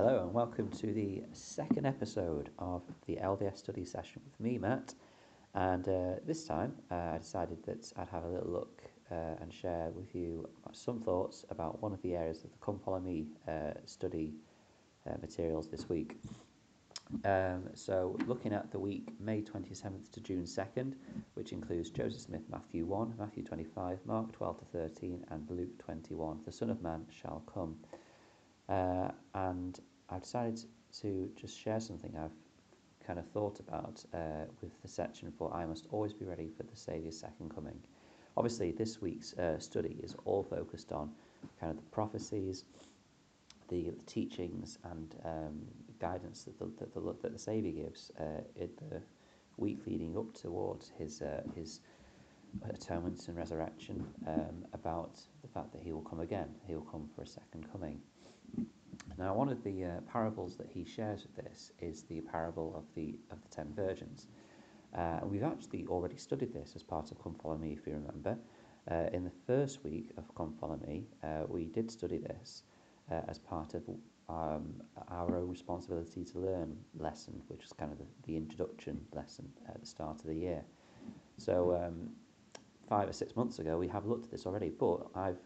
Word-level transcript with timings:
Hello 0.00 0.22
and 0.22 0.32
welcome 0.32 0.68
to 0.68 0.92
the 0.92 1.24
second 1.32 1.84
episode 1.84 2.50
of 2.60 2.82
the 3.08 3.16
LDS 3.16 3.58
study 3.58 3.84
session 3.84 4.22
with 4.24 4.38
me, 4.38 4.56
Matt. 4.56 4.94
And 5.56 5.88
uh, 5.88 6.20
this 6.24 6.44
time 6.44 6.72
uh, 6.88 7.14
I 7.14 7.18
decided 7.18 7.64
that 7.64 7.92
I'd 7.96 8.08
have 8.10 8.22
a 8.22 8.28
little 8.28 8.48
look 8.48 8.80
uh, 9.10 9.34
and 9.40 9.52
share 9.52 9.90
with 9.96 10.14
you 10.14 10.48
some 10.70 11.00
thoughts 11.00 11.44
about 11.50 11.82
one 11.82 11.92
of 11.92 12.00
the 12.02 12.14
areas 12.14 12.44
of 12.44 12.52
the 12.52 12.58
Come 12.58 12.78
Follow 12.78 13.00
Me 13.00 13.26
uh, 13.48 13.72
study 13.86 14.34
uh, 15.04 15.14
materials 15.20 15.66
this 15.66 15.88
week. 15.88 16.20
Um, 17.24 17.64
so, 17.74 18.16
looking 18.28 18.52
at 18.52 18.70
the 18.70 18.78
week 18.78 19.10
May 19.18 19.42
27th 19.42 20.12
to 20.12 20.20
June 20.20 20.44
2nd, 20.44 20.94
which 21.34 21.50
includes 21.50 21.90
Joseph 21.90 22.20
Smith, 22.20 22.42
Matthew 22.48 22.84
1, 22.84 23.14
Matthew 23.18 23.42
25, 23.42 23.98
Mark 24.04 24.30
12 24.30 24.60
to 24.60 24.64
13, 24.66 25.24
and 25.32 25.50
Luke 25.50 25.76
21, 25.80 26.38
the 26.46 26.52
Son 26.52 26.70
of 26.70 26.82
Man 26.82 27.04
shall 27.10 27.42
come. 27.52 27.74
Uh, 28.68 29.10
and 29.34 29.80
I 30.10 30.18
decided 30.18 30.64
to 31.00 31.30
just 31.36 31.58
share 31.58 31.80
something 31.80 32.14
I've 32.16 32.30
kind 33.06 33.18
of 33.18 33.26
thought 33.28 33.60
about 33.60 34.04
uh, 34.14 34.46
with 34.60 34.80
the 34.82 34.88
section 34.88 35.32
for 35.36 35.52
I 35.54 35.66
must 35.66 35.86
always 35.90 36.12
be 36.12 36.24
ready 36.24 36.50
for 36.56 36.62
the 36.62 36.76
Saviour's 36.76 37.18
second 37.18 37.54
coming. 37.54 37.78
Obviously, 38.36 38.70
this 38.70 39.00
week's 39.00 39.34
uh, 39.34 39.58
study 39.58 39.98
is 40.02 40.14
all 40.24 40.42
focused 40.42 40.92
on 40.92 41.10
kind 41.60 41.70
of 41.70 41.76
the 41.76 41.90
prophecies, 41.90 42.64
the, 43.68 43.90
the 43.90 44.04
teachings, 44.06 44.78
and 44.84 45.16
um, 45.24 45.60
guidance 45.98 46.44
that 46.44 46.58
the, 46.58 46.70
that 46.78 46.94
the, 46.94 47.00
that 47.22 47.32
the 47.32 47.38
Saviour 47.38 47.84
gives 47.84 48.10
uh, 48.20 48.42
in 48.56 48.70
the 48.90 49.02
week 49.56 49.80
leading 49.86 50.16
up 50.16 50.32
towards 50.34 50.92
his 50.98 51.20
uh, 51.20 51.42
his 51.54 51.80
atonement 52.70 53.26
and 53.28 53.36
resurrection 53.36 54.06
um, 54.26 54.64
about 54.72 55.18
the 55.42 55.48
fact 55.48 55.72
that 55.72 55.82
he 55.82 55.92
will 55.92 56.02
come 56.02 56.20
again. 56.20 56.48
He 56.66 56.74
will 56.74 56.82
come 56.82 57.08
for 57.14 57.22
a 57.22 57.26
second 57.26 57.70
coming. 57.70 58.00
Now, 59.18 59.34
one 59.34 59.48
of 59.48 59.64
the 59.64 59.84
uh, 59.84 60.00
parables 60.12 60.56
that 60.58 60.68
he 60.72 60.84
shares 60.84 61.24
with 61.24 61.44
this 61.44 61.72
is 61.80 62.02
the 62.04 62.20
parable 62.20 62.72
of 62.76 62.84
the 62.94 63.18
of 63.32 63.42
the 63.42 63.48
ten 63.48 63.72
virgins. 63.74 64.28
Uh, 64.96 65.18
we've 65.24 65.42
actually 65.42 65.86
already 65.86 66.16
studied 66.16 66.52
this 66.54 66.72
as 66.76 66.84
part 66.84 67.10
of 67.10 67.20
Come 67.22 67.34
Follow 67.34 67.58
Me, 67.58 67.72
if 67.72 67.86
you 67.86 67.94
remember. 67.94 68.38
Uh, 68.90 69.06
in 69.12 69.24
the 69.24 69.32
first 69.46 69.82
week 69.84 70.10
of 70.16 70.32
Come 70.36 70.54
Follow 70.60 70.78
Me, 70.86 71.04
uh, 71.24 71.42
we 71.48 71.64
did 71.64 71.90
study 71.90 72.18
this 72.18 72.62
uh, 73.10 73.20
as 73.28 73.38
part 73.38 73.74
of 73.74 73.82
um, 74.28 74.80
our 75.08 75.36
own 75.36 75.48
responsibility 75.48 76.24
to 76.24 76.38
learn 76.38 76.76
lesson, 76.96 77.42
which 77.48 77.62
was 77.62 77.72
kind 77.72 77.92
of 77.92 77.98
the, 77.98 78.04
the 78.24 78.36
introduction 78.36 79.00
lesson 79.12 79.50
at 79.68 79.80
the 79.80 79.86
start 79.86 80.20
of 80.20 80.26
the 80.26 80.34
year. 80.34 80.62
So, 81.38 81.74
um, 81.74 82.10
five 82.88 83.08
or 83.08 83.12
six 83.12 83.34
months 83.36 83.58
ago, 83.58 83.76
we 83.78 83.88
have 83.88 84.06
looked 84.06 84.26
at 84.26 84.30
this 84.30 84.46
already, 84.46 84.70
but 84.70 85.08
I've 85.14 85.40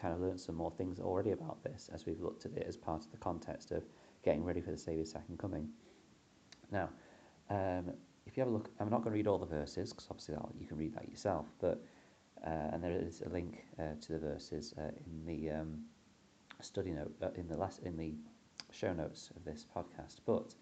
kind 0.00 0.14
of 0.14 0.20
learned 0.20 0.40
some 0.40 0.54
more 0.54 0.70
things 0.70 1.00
already 1.00 1.32
about 1.32 1.62
this 1.62 1.90
as 1.92 2.06
we've 2.06 2.20
looked 2.20 2.46
at 2.46 2.52
it 2.52 2.66
as 2.68 2.76
part 2.76 3.04
of 3.04 3.10
the 3.10 3.16
context 3.18 3.70
of 3.72 3.84
getting 4.24 4.44
ready 4.44 4.60
for 4.60 4.70
the 4.70 4.78
Saviour's 4.78 5.12
second 5.12 5.38
coming. 5.38 5.68
Now, 6.70 6.90
um, 7.50 7.92
if 8.26 8.36
you 8.36 8.42
have 8.42 8.48
a 8.48 8.52
look, 8.52 8.70
I'm 8.78 8.90
not 8.90 8.98
going 8.98 9.12
to 9.12 9.16
read 9.16 9.26
all 9.26 9.38
the 9.38 9.46
verses 9.46 9.90
because 9.90 10.06
obviously 10.10 10.36
you 10.60 10.66
can 10.66 10.76
read 10.76 10.94
that 10.94 11.08
yourself, 11.08 11.46
but 11.60 11.82
uh, 12.46 12.70
and 12.72 12.84
there 12.84 12.92
is 12.92 13.22
a 13.22 13.28
link 13.30 13.64
uh, 13.80 13.94
to 14.00 14.12
the 14.12 14.18
verses 14.18 14.74
uh, 14.78 14.90
in 15.06 15.24
the 15.26 15.50
um, 15.50 15.78
study 16.60 16.92
note 16.92 17.12
uh, 17.22 17.28
in 17.34 17.48
the 17.48 17.56
last 17.56 17.82
in 17.82 17.96
the 17.96 18.14
show 18.70 18.92
notes 18.92 19.30
of 19.34 19.44
this 19.44 19.66
podcast. 19.74 20.20
But 20.26 20.54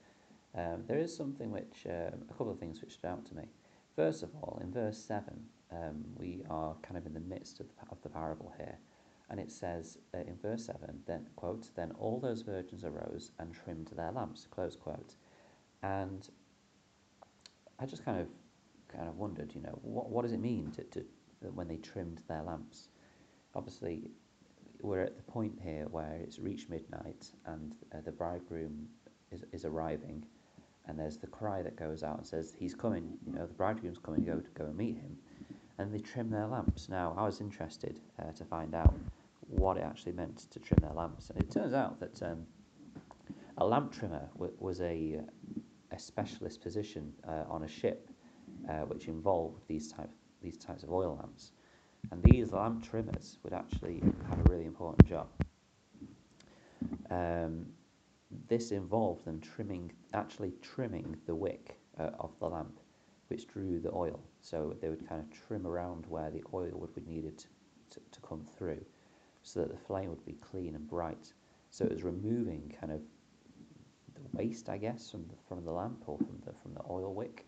um, 0.54 0.84
there 0.86 0.98
is 0.98 1.14
something 1.14 1.50
which 1.50 1.86
um, 1.86 2.22
a 2.30 2.32
couple 2.32 2.50
of 2.50 2.58
things 2.58 2.80
which 2.80 2.92
stood 2.92 3.08
out 3.08 3.26
to 3.26 3.34
me. 3.34 3.44
First 3.94 4.22
of 4.22 4.30
all, 4.36 4.58
in 4.62 4.72
verse 4.72 4.98
seven, 4.98 5.44
um, 5.72 6.04
we 6.16 6.44
are 6.48 6.74
kind 6.82 6.96
of 6.96 7.06
in 7.06 7.14
the 7.14 7.20
midst 7.20 7.60
of 7.60 7.66
the, 7.66 7.90
of 7.90 8.00
the 8.02 8.08
parable 8.08 8.52
here, 8.56 8.78
and 9.30 9.40
it 9.40 9.50
says 9.50 9.98
uh, 10.14 10.18
in 10.18 10.36
verse 10.40 10.66
7, 10.66 11.00
then, 11.06 11.26
quote, 11.36 11.68
then 11.74 11.92
all 11.98 12.20
those 12.20 12.42
virgins 12.42 12.84
arose 12.84 13.32
and 13.38 13.52
trimmed 13.52 13.90
their 13.96 14.12
lamps, 14.12 14.46
close 14.50 14.76
quote. 14.76 15.14
And 15.82 16.28
I 17.78 17.86
just 17.86 18.04
kind 18.04 18.20
of 18.20 18.28
kind 18.88 19.08
of 19.08 19.16
wondered, 19.16 19.52
you 19.54 19.60
know, 19.60 19.78
what, 19.82 20.10
what 20.10 20.22
does 20.22 20.32
it 20.32 20.40
mean 20.40 20.70
to, 20.76 20.84
to 20.84 21.04
when 21.54 21.66
they 21.66 21.76
trimmed 21.76 22.20
their 22.28 22.42
lamps? 22.42 22.88
Obviously, 23.54 24.10
we're 24.80 25.02
at 25.02 25.16
the 25.16 25.22
point 25.22 25.58
here 25.62 25.86
where 25.90 26.18
it's 26.22 26.38
reached 26.38 26.70
midnight 26.70 27.30
and 27.46 27.74
uh, 27.94 27.98
the 28.04 28.12
bridegroom 28.12 28.86
is, 29.32 29.44
is 29.52 29.64
arriving 29.64 30.24
and 30.86 30.98
there's 30.98 31.16
the 31.16 31.26
cry 31.26 31.62
that 31.62 31.76
goes 31.76 32.02
out 32.02 32.18
and 32.18 32.26
says 32.26 32.54
he's 32.58 32.74
coming 32.74 33.16
you 33.26 33.32
know 33.32 33.46
the 33.46 33.54
bridegroom's 33.54 33.98
coming 33.98 34.24
go 34.24 34.38
to 34.38 34.50
go 34.50 34.66
and 34.66 34.76
meet 34.76 34.96
him 34.96 35.16
and 35.78 35.92
they 35.92 35.98
trim 35.98 36.30
their 36.30 36.46
lamps 36.46 36.88
now 36.88 37.14
i 37.16 37.24
was 37.24 37.40
interested 37.40 38.00
uh, 38.20 38.30
to 38.32 38.44
find 38.44 38.74
out 38.74 38.94
what 39.48 39.76
it 39.76 39.82
actually 39.82 40.12
meant 40.12 40.50
to 40.50 40.58
trim 40.58 40.78
their 40.80 40.92
lamps. 40.92 41.30
And 41.30 41.42
it 41.42 41.50
turns 41.50 41.72
out 41.72 42.00
that 42.00 42.22
um, 42.22 42.46
a 43.58 43.66
lamp 43.66 43.92
trimmer 43.92 44.28
w- 44.34 44.52
was 44.58 44.80
a, 44.80 45.20
a 45.92 45.98
specialist 45.98 46.60
position 46.62 47.12
uh, 47.26 47.44
on 47.48 47.64
a 47.64 47.68
ship 47.68 48.08
uh, 48.68 48.82
which 48.82 49.08
involved 49.08 49.62
these, 49.68 49.92
type, 49.92 50.10
these 50.42 50.58
types 50.58 50.82
of 50.82 50.92
oil 50.92 51.16
lamps. 51.20 51.52
And 52.10 52.22
these 52.22 52.52
lamp 52.52 52.88
trimmers 52.88 53.38
would 53.42 53.52
actually 53.52 54.02
have 54.28 54.38
a 54.38 54.50
really 54.50 54.66
important 54.66 55.08
job. 55.08 55.28
Um, 57.10 57.66
this 58.48 58.72
involved 58.72 59.24
them 59.24 59.40
trimming, 59.40 59.92
actually 60.12 60.52
trimming 60.60 61.16
the 61.26 61.34
wick 61.34 61.78
uh, 61.98 62.10
of 62.18 62.32
the 62.38 62.48
lamp, 62.48 62.78
which 63.28 63.46
drew 63.46 63.80
the 63.80 63.92
oil. 63.92 64.20
So 64.40 64.76
they 64.80 64.88
would 64.88 65.08
kind 65.08 65.20
of 65.20 65.30
trim 65.30 65.66
around 65.66 66.04
where 66.08 66.30
the 66.30 66.42
oil 66.52 66.72
would 66.74 66.94
be 66.94 67.02
needed 67.06 67.38
to, 67.90 68.00
to 68.12 68.20
come 68.20 68.44
through 68.56 68.84
so 69.46 69.60
that 69.60 69.70
the 69.70 69.78
flame 69.78 70.08
would 70.10 70.24
be 70.26 70.32
clean 70.32 70.74
and 70.74 70.88
bright. 70.88 71.32
So 71.70 71.84
it 71.84 71.92
was 71.92 72.02
removing 72.02 72.74
kind 72.80 72.92
of 72.92 73.00
the 74.14 74.22
waste, 74.32 74.68
I 74.68 74.76
guess, 74.76 75.08
from 75.08 75.24
the, 75.28 75.34
from 75.48 75.64
the 75.64 75.70
lamp 75.70 76.02
or 76.08 76.18
from 76.18 76.40
the 76.44 76.52
from 76.62 76.74
the 76.74 76.82
oil 76.90 77.14
wick, 77.14 77.46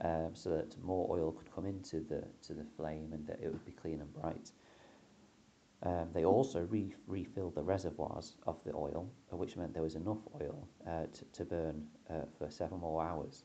um, 0.00 0.30
so 0.32 0.48
that 0.50 0.82
more 0.82 1.06
oil 1.10 1.32
could 1.32 1.54
come 1.54 1.66
into 1.66 2.00
the 2.00 2.24
to 2.46 2.54
the 2.54 2.64
flame 2.76 3.10
and 3.12 3.26
that 3.26 3.40
it 3.42 3.52
would 3.52 3.64
be 3.66 3.72
clean 3.72 4.00
and 4.00 4.12
bright. 4.14 4.50
Um, 5.82 6.08
they 6.14 6.24
also 6.24 6.62
re- 6.62 6.94
refilled 7.06 7.56
the 7.56 7.62
reservoirs 7.62 8.36
of 8.46 8.56
the 8.64 8.72
oil, 8.74 9.06
which 9.30 9.58
meant 9.58 9.74
there 9.74 9.82
was 9.82 9.96
enough 9.96 10.26
oil 10.40 10.66
uh, 10.88 11.04
to, 11.12 11.24
to 11.32 11.44
burn 11.44 11.86
uh, 12.08 12.24
for 12.38 12.50
several 12.50 12.80
more 12.80 13.04
hours. 13.04 13.44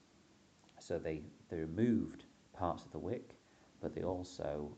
So 0.79 0.97
they, 0.97 1.21
they 1.49 1.57
removed 1.57 2.23
parts 2.53 2.85
of 2.85 2.91
the 2.91 2.99
wick, 2.99 3.35
but 3.81 3.93
they 3.93 4.03
also 4.03 4.71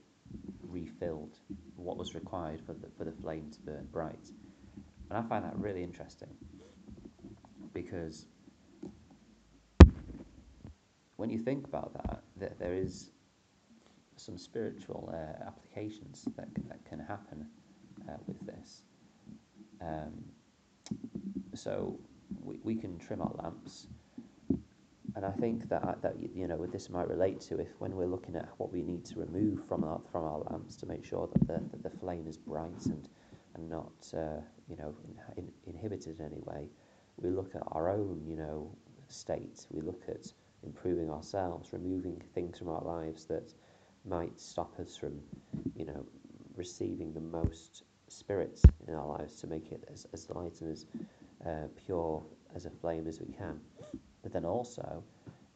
refilled 0.61 1.37
what 1.75 1.97
was 1.97 2.13
required 2.15 2.61
for 2.65 2.73
the, 2.73 2.87
for 2.97 3.03
the 3.03 3.11
flame 3.11 3.49
to 3.51 3.59
burn 3.61 3.87
bright. 3.91 4.29
And 5.09 5.17
I 5.17 5.21
find 5.23 5.43
that 5.43 5.57
really 5.57 5.83
interesting 5.83 6.29
because 7.73 8.25
when 11.17 11.29
you 11.29 11.37
think 11.37 11.65
about 11.65 11.93
that, 11.93 12.23
that 12.37 12.59
there 12.59 12.73
is 12.73 13.11
some 14.15 14.37
spiritual 14.37 15.13
uh, 15.13 15.45
applications 15.45 16.25
that, 16.35 16.47
that 16.67 16.83
can 16.85 16.99
happen 16.99 17.47
uh, 18.07 18.13
with 18.27 18.39
this. 18.45 18.83
Um, 19.81 20.23
so 21.53 21.99
we, 22.41 22.59
we 22.63 22.75
can 22.75 22.97
trim 22.99 23.21
our 23.21 23.33
lamps 23.41 23.87
and 25.15 25.25
I 25.25 25.31
think 25.31 25.67
that 25.69 26.01
that 26.01 26.15
you 26.35 26.47
know 26.47 26.65
this 26.65 26.89
might 26.89 27.07
relate 27.07 27.41
to 27.41 27.59
if 27.59 27.67
when 27.79 27.95
we're 27.95 28.05
looking 28.05 28.35
at 28.35 28.49
what 28.57 28.71
we 28.71 28.81
need 28.81 29.05
to 29.05 29.19
remove 29.19 29.65
from 29.67 29.83
our 29.83 29.99
from 30.11 30.23
our 30.25 30.39
lamps 30.49 30.75
to 30.77 30.85
make 30.85 31.03
sure 31.03 31.27
that 31.33 31.47
the 31.47 31.61
that 31.71 31.83
the 31.83 31.97
flame 31.99 32.27
is 32.27 32.37
bright 32.37 32.85
and 32.85 33.09
and 33.55 33.69
not 33.69 33.91
uh, 34.13 34.39
you 34.69 34.77
know 34.77 34.93
in, 35.37 35.51
inhibited 35.67 36.19
in 36.19 36.25
any 36.25 36.41
way. 36.41 36.69
We 37.17 37.29
look 37.29 37.55
at 37.55 37.63
our 37.67 37.89
own 37.89 38.23
you 38.25 38.35
know 38.37 38.71
state. 39.07 39.65
We 39.71 39.81
look 39.81 40.03
at 40.07 40.31
improving 40.63 41.09
ourselves, 41.09 41.73
removing 41.73 42.21
things 42.33 42.59
from 42.59 42.69
our 42.69 42.83
lives 42.83 43.25
that 43.25 43.53
might 44.05 44.39
stop 44.39 44.79
us 44.79 44.95
from 44.95 45.19
you 45.75 45.85
know 45.85 46.05
receiving 46.55 47.13
the 47.13 47.21
most 47.21 47.83
spirits 48.07 48.63
in 48.87 48.93
our 48.93 49.07
lives 49.07 49.39
to 49.39 49.47
make 49.47 49.71
it 49.71 49.83
as, 49.91 50.05
as 50.13 50.29
light 50.29 50.59
and 50.61 50.71
as 50.71 50.85
uh, 51.45 51.67
pure 51.85 52.21
as 52.55 52.65
a 52.65 52.69
flame 52.69 53.07
as 53.07 53.19
we 53.21 53.27
can 53.33 53.59
but 54.23 54.31
then 54.31 54.45
also 54.45 55.03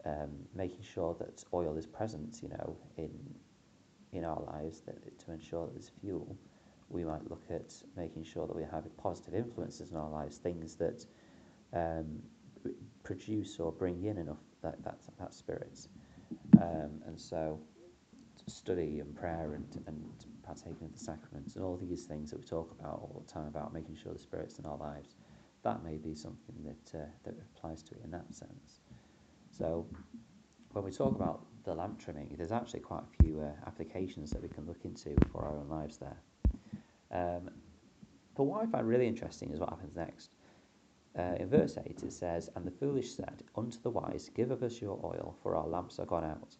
um, 0.05 0.29
making 0.53 0.83
sure 0.83 1.15
that 1.19 1.43
oil 1.53 1.75
is 1.77 1.85
present, 1.85 2.39
you 2.41 2.49
know, 2.49 2.77
in 2.97 3.11
in 4.11 4.23
our 4.23 4.41
lives 4.43 4.81
that 4.81 5.19
to 5.19 5.31
ensure 5.31 5.65
that 5.65 5.73
there's 5.73 5.91
fuel. 6.01 6.37
We 6.89 7.03
might 7.03 7.29
look 7.29 7.43
at 7.49 7.73
making 7.97 8.23
sure 8.23 8.47
that 8.47 8.55
we 8.55 8.63
have 8.63 8.85
positive 8.97 9.33
influences 9.33 9.91
in 9.91 9.97
our 9.97 10.09
lives, 10.09 10.37
things 10.37 10.75
that 10.75 11.05
um, 11.73 12.21
produce 13.03 13.59
or 13.59 13.71
bring 13.71 14.05
in 14.05 14.17
enough 14.17 14.43
that 14.61 14.83
that, 14.83 14.99
that 15.19 15.33
spirit. 15.33 15.87
Um, 16.61 17.01
and 17.05 17.19
so, 17.19 17.59
study 18.47 18.99
and 18.99 19.15
prayer 19.15 19.53
and, 19.55 19.83
and 19.87 20.03
partaking 20.43 20.85
of 20.85 20.93
the 20.93 20.99
sacraments 20.99 21.55
and 21.55 21.63
all 21.65 21.77
these 21.77 22.03
things 22.03 22.29
that 22.29 22.39
we 22.39 22.45
talk 22.45 22.71
about 22.79 22.93
all 22.93 23.23
the 23.25 23.31
time 23.31 23.47
about 23.47 23.73
making 23.73 23.95
sure 23.95 24.13
the 24.13 24.19
spirit's 24.19 24.59
in 24.59 24.65
our 24.65 24.77
lives 24.77 25.15
that 25.65 25.83
may 25.83 25.97
be 25.97 26.15
something 26.15 26.55
that 26.65 26.99
uh, 26.99 27.05
that 27.25 27.35
applies 27.57 27.83
to 27.83 27.95
it 27.95 28.01
in 28.05 28.11
that 28.11 28.33
sense. 28.35 28.81
So 29.51 29.87
when 30.73 30.85
we 30.85 30.91
talk 30.91 31.15
about 31.15 31.45
the 31.65 31.75
lamp 31.75 31.99
trimming, 31.99 32.35
there's 32.37 32.53
actually 32.53 32.81
quite 32.81 33.03
a 33.03 33.23
few 33.23 33.41
uh, 33.41 33.51
applications 33.67 34.31
that 34.31 34.43
we 34.43 34.49
can 34.49 34.67
look 34.67 34.85
into 34.85 35.15
for 35.33 35.45
our 35.45 35.57
own 35.57 35.69
lives 35.69 35.99
there. 35.99 36.17
Um, 37.11 37.51
but 38.37 38.45
what 38.45 38.63
I 38.63 38.67
find 38.67 38.87
really 38.87 39.07
interesting 39.07 39.51
is 39.51 39.59
what 39.61 39.69
happens 39.71 39.95
next. 39.97 40.31
uh, 41.17 41.35
in 41.39 41.49
verse 41.49 41.77
8 41.77 42.03
it 42.03 42.13
says, 42.13 42.49
And 42.55 42.65
the 42.65 42.71
foolish 42.71 43.13
said 43.15 43.43
unto 43.55 43.79
the 43.81 43.89
wise, 43.91 44.29
Give 44.35 44.51
of 44.51 44.63
us 44.63 44.81
your 44.81 44.99
oil, 45.03 45.35
for 45.43 45.55
our 45.55 45.67
lamps 45.67 45.99
are 45.99 46.05
gone 46.05 46.25
out. 46.25 46.57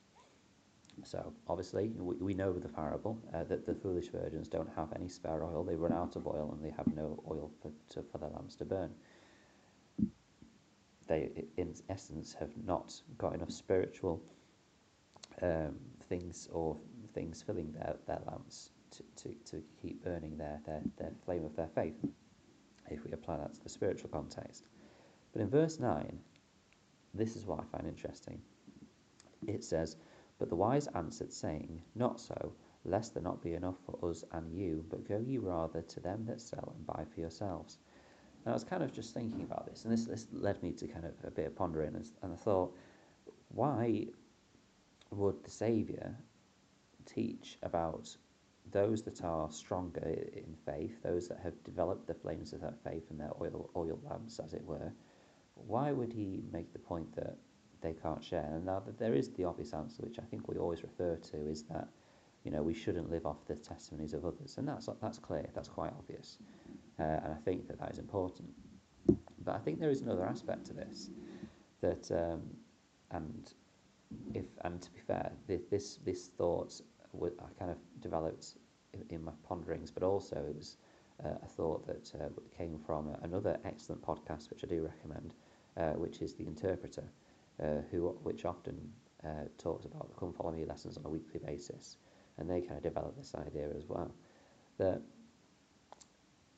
So, 1.03 1.33
obviously, 1.47 1.92
we, 1.97 2.15
we 2.15 2.33
know 2.33 2.53
the 2.53 2.69
parable 2.69 3.19
uh, 3.33 3.44
that 3.45 3.65
the 3.65 3.75
foolish 3.75 4.07
virgins 4.09 4.47
don't 4.47 4.69
have 4.75 4.92
any 4.95 5.07
spare 5.07 5.44
oil. 5.44 5.63
They 5.63 5.75
run 5.75 5.94
out 5.94 6.15
of 6.15 6.25
oil 6.25 6.51
and 6.53 6.63
they 6.63 6.75
have 6.75 6.88
no 6.95 7.21
oil 7.30 7.51
for, 7.62 7.71
to, 7.94 8.03
for 8.12 8.18
their 8.18 8.30
lamps 8.30 8.56
to 8.57 8.65
burn. 8.65 8.92
They, 11.07 11.30
in 11.57 11.74
essence, 11.89 12.36
have 12.39 12.51
not 12.65 12.94
got 13.18 13.36
enough 13.36 13.51
spiritual 13.51 14.21
um, 15.42 15.75
things 16.09 16.47
or 16.51 16.77
things 17.13 17.42
filling 17.42 17.71
their, 17.74 17.95
their 18.07 18.21
lamps 18.27 18.71
to, 18.92 19.03
to, 19.24 19.36
to 19.51 19.63
keep 19.81 20.03
burning 20.03 20.38
their, 20.38 20.59
their, 20.65 20.81
their 20.97 21.12
flame 21.25 21.45
of 21.45 21.56
their 21.56 21.69
faith, 21.75 21.95
if 22.89 23.03
we 23.03 23.12
apply 23.12 23.38
that 23.38 23.53
to 23.53 23.63
the 23.63 23.69
spiritual 23.69 24.09
context. 24.09 24.63
But 25.33 25.42
in 25.42 25.50
verse 25.50 25.80
9, 25.80 26.18
this 27.13 27.36
is 27.36 27.45
what 27.45 27.59
I 27.59 27.63
find 27.77 27.88
interesting. 27.88 28.42
It 29.47 29.63
says, 29.63 29.97
But 30.38 30.50
the 30.50 30.56
wise 30.56 30.88
answered, 30.88 31.32
saying, 31.32 31.82
Not 31.96 32.20
so, 32.20 32.54
lest 32.84 33.14
there 33.14 33.24
not 33.24 33.42
be 33.42 33.54
enough 33.54 33.78
for 33.86 34.10
us 34.10 34.24
and 34.32 34.52
you, 34.54 34.86
but 34.90 35.08
go 35.08 35.18
ye 35.18 35.38
rather 35.38 35.82
to 35.82 36.00
them 36.00 36.26
that 36.26 36.42
sell 36.42 36.74
and 36.76 36.86
buy 36.86 37.06
for 37.14 37.20
yourselves. 37.22 37.78
And 38.44 38.52
I 38.52 38.54
was 38.54 38.64
kind 38.64 38.84
of 38.84 38.94
just 38.94 39.14
thinking 39.14 39.42
about 39.42 39.66
this, 39.66 39.86
and 39.86 39.94
this, 39.94 40.06
this 40.06 40.28
led 40.32 40.62
me 40.62 40.72
to 40.74 40.88
kind 40.88 41.06
of 41.06 41.14
a 41.24 41.32
bit 41.32 41.48
of 41.48 41.56
pondering, 41.56 41.96
and, 41.96 42.06
and 42.22 42.34
I 42.34 42.36
thought, 42.36 42.76
why 43.50 44.08
would 45.12 45.44
the 45.44 45.50
Saviour 45.50 46.16
teach 47.06 47.58
about 47.64 48.16
those 48.72 49.04
that 49.04 49.24
are 49.24 49.50
stronger 49.52 50.02
in 50.34 50.56
faith, 50.66 51.02
those 51.02 51.28
that 51.28 51.40
have 51.40 51.64
developed 51.64 52.08
the 52.08 52.14
flames 52.14 52.52
of 52.54 52.62
that 52.62 52.78
faith 52.84 53.10
and 53.10 53.20
their 53.20 53.31
oil, 53.42 53.70
oil 53.76 54.00
lamps, 54.10 54.40
as 54.40 54.54
it 54.54 54.64
were, 54.66 54.92
why 55.56 55.92
would 55.92 56.12
he 56.12 56.44
make 56.52 56.74
the 56.74 56.80
point 56.80 57.16
that 57.16 57.38
they 57.81 57.94
can't 57.94 58.24
share? 58.24 58.50
And 58.54 58.66
now 58.66 58.80
that 58.86 58.98
there 58.98 59.13
is 59.13 59.30
the 59.31 59.45
obvious 59.45 59.74
answer, 59.74 60.04
which 60.04 60.19
I 60.19 60.24
think 60.24 60.48
we 60.48 60.57
always 60.57 60.83
refer 60.83 61.16
to, 61.16 61.38
is 61.50 61.63
that 61.63 61.88
you 62.44 62.51
know 62.51 62.62
we 62.62 62.74
shouldn't 62.74 63.10
live 63.10 63.25
off 63.25 63.45
the 63.48 63.56
testimonies 63.56 64.13
of 64.13 64.25
others, 64.25 64.57
and 64.57 64.68
that's 64.68 64.89
that's 65.01 65.19
clear, 65.19 65.48
that's 65.54 65.69
quite 65.69 65.92
obvious, 65.98 66.38
uh, 67.00 67.04
and 67.04 67.33
I 67.33 67.38
think 67.45 67.68
that 67.68 67.80
that 67.80 67.92
is 67.92 68.00
important. 68.00 68.50
But 69.44 69.56
I 69.56 69.60
think 69.60 69.80
there 69.80 69.92
is 69.92 70.01
another 70.01 70.25
aspect 70.25 70.66
to 70.68 70.74
this 70.74 71.10
that, 71.81 72.12
um, 72.12 72.42
and 73.12 73.54
if 74.33 74.45
and 74.63 74.81
to 74.81 74.92
be 74.92 75.00
fair, 75.00 75.31
this 75.48 76.00
this 76.04 76.28
thought 76.38 76.81
I 77.24 77.60
kind 77.60 77.71
of 77.71 77.78
developed 78.01 78.56
in, 79.10 79.24
my 79.24 79.31
ponderings, 79.48 79.92
but 79.92 80.04
also 80.04 80.38
it 80.38 80.56
was 80.56 80.78
uh, 81.24 81.30
a 81.44 81.48
thought 81.48 81.86
that 81.88 82.12
uh, 82.19 82.30
came 82.57 82.78
from 82.86 83.16
another 83.24 83.57
excellent 83.66 84.01
podcast, 84.01 84.50
which 84.50 84.63
I 84.63 84.68
do 84.68 84.83
recommend, 84.83 85.33
uh, 85.78 85.92
which 85.94 86.21
is 86.21 86.33
the 86.36 86.45
Interpreter, 86.45 87.04
uh, 87.62 87.81
who 87.92 88.10
which 88.24 88.46
often 88.46 88.78
uh, 89.24 89.48
talks 89.57 89.86
about 89.86 90.10
the 90.10 90.16
Come 90.19 90.34
Follow 90.34 90.52
Me 90.52 90.66
lessons 90.66 90.98
on 90.98 91.06
a 91.06 91.10
weekly 91.10 91.40
basis, 91.46 91.98
and 92.38 92.50
they 92.50 92.62
kind 92.62 92.78
of 92.78 92.84
develop 92.84 93.16
this 93.18 93.34
idea 93.36 93.68
as 93.75 93.86
well 93.88 94.12
that 94.78 95.02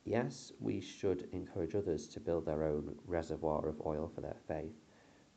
yes, 0.05 0.53
we 0.59 0.79
should 0.79 1.27
encourage 1.33 1.75
others 1.75 2.07
to 2.07 2.19
build 2.19 2.45
their 2.45 2.63
own 2.63 2.95
reservoir 3.05 3.67
of 3.67 3.81
oil 3.85 4.09
for 4.13 4.21
their 4.21 4.37
faith, 4.47 4.75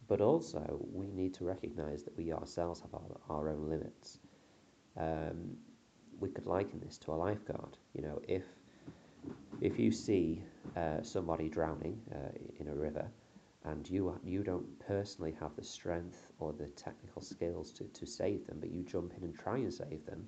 but 0.08 0.20
also 0.20 0.80
we 0.92 1.10
need 1.10 1.34
to 1.34 1.44
recognize 1.44 2.04
that 2.04 2.16
we 2.16 2.32
ourselves 2.32 2.80
have 2.80 2.94
our, 2.94 3.36
our 3.36 3.48
own 3.48 3.68
limits. 3.68 4.18
Um, 4.96 5.56
we 6.20 6.28
could 6.28 6.46
liken 6.46 6.80
this 6.80 6.98
to 6.98 7.12
a 7.12 7.14
lifeguard. 7.14 7.76
You 7.94 8.02
know, 8.02 8.22
if 8.28 8.44
if 9.60 9.78
you 9.78 9.90
see 9.90 10.42
uh, 10.76 11.02
somebody 11.02 11.48
drowning 11.48 12.00
uh, 12.12 12.30
in 12.58 12.68
a 12.68 12.74
river, 12.74 13.06
and 13.64 13.88
you 13.88 14.18
you 14.24 14.42
don't 14.42 14.78
personally 14.86 15.34
have 15.40 15.54
the 15.56 15.64
strength 15.64 16.26
or 16.38 16.52
the 16.52 16.68
technical 16.68 17.22
skills 17.22 17.72
to, 17.72 17.84
to 17.84 18.06
save 18.06 18.46
them, 18.46 18.58
but 18.60 18.70
you 18.70 18.82
jump 18.82 19.12
in 19.16 19.24
and 19.24 19.38
try 19.38 19.58
and 19.58 19.72
save 19.72 20.04
them, 20.06 20.26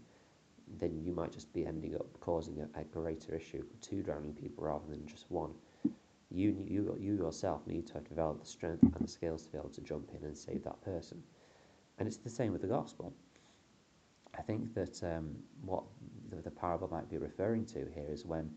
then 0.79 1.00
you 1.02 1.12
might 1.12 1.32
just 1.32 1.52
be 1.52 1.67
ending 1.67 1.94
up 1.94 2.06
causing 2.20 2.61
a, 2.61 2.81
a 2.81 2.84
greater 2.84 3.34
issue 3.34 3.64
two 3.81 4.02
drowning 4.02 4.34
people 4.34 4.64
rather 4.64 4.87
than 4.88 5.06
just 5.06 5.31
one. 5.31 5.52
You, 6.31 6.56
you, 6.67 6.96
you 6.99 7.14
yourself 7.14 7.67
need 7.67 7.87
to 7.88 8.00
develop 8.00 8.40
the 8.40 8.46
strength 8.46 8.82
and 8.82 8.94
the 9.05 9.08
skills 9.08 9.44
to 9.44 9.52
be 9.52 9.58
able 9.58 9.69
to 9.70 9.82
jump 9.82 10.11
in 10.19 10.26
and 10.26 10.37
save 10.37 10.64
that 10.64 10.82
person. 10.82 11.23
And 11.99 12.08
it's 12.08 12.17
the 12.17 12.31
same 12.31 12.52
with 12.52 12.62
the 12.62 12.69
gospel. 12.69 13.12
I 14.38 14.40
think 14.40 14.75
that 14.75 15.02
um, 15.02 15.37
what 15.62 15.84
the, 16.31 16.37
the, 16.37 16.50
parable 16.50 16.88
might 16.90 17.11
be 17.11 17.19
referring 17.19 17.67
to 17.67 17.87
here 17.94 18.06
is 18.08 18.25
when 18.25 18.50